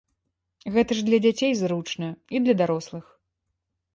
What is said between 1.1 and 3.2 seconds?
дзяцей зручна, і для дарослых.